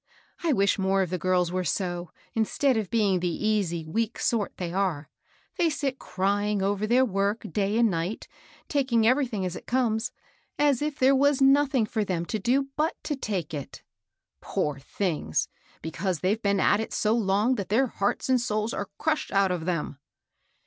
I 0.41 0.51
wish 0.51 0.79
more 0.79 1.03
of 1.03 1.11
the 1.11 1.19
girls 1.19 1.51
were 1.51 1.63
so, 1.63 2.09
instead 2.33 2.75
of 2.75 2.89
being 2.89 3.19
the 3.19 3.27
easy, 3.47 3.85
weak 3.85 4.17
sort 4.17 4.51
they 4.57 4.73
are. 4.73 5.11
They 5.59 5.69
sit 5.69 5.99
cry 5.99 6.45
ing 6.47 6.63
over 6.63 6.87
their 6.87 7.05
work, 7.05 7.45
day 7.53 7.77
and 7.77 7.91
night, 7.91 8.27
taking 8.67 9.05
every 9.05 9.25
DIED 9.27 9.45
AT 9.45 9.53
HER 9.53 9.61
POST! 9.61 9.73
153 10.57 10.57
thing 10.57 10.69
as 10.69 10.79
it 10.79 10.79
comes, 10.79 10.81
as 10.81 10.81
if 10.81 10.97
there 10.97 11.15
was 11.15 11.39
nothing 11.39 11.85
for 11.85 12.03
them 12.03 12.25
to 12.25 12.39
do 12.39 12.69
bvi 12.75 12.89
to 13.03 13.15
take 13.15 13.53
it." 13.53 13.83
^' 14.41 14.41
Poor 14.41 14.79
things 14.79 15.47
I 15.51 15.55
Because 15.83 16.21
they've 16.21 16.41
been 16.41 16.59
at 16.59 16.79
it 16.79 16.93
so 16.93 17.13
long 17.13 17.53
that 17.53 17.69
their 17.69 17.85
hearts 17.85 18.27
and 18.27 18.41
souls 18.41 18.73
are 18.73 18.89
crushed 18.97 19.31
out 19.31 19.51
of 19.51 19.65
them." 19.65 19.99